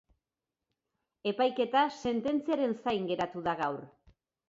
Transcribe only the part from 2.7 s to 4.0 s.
zain geratu da gaur.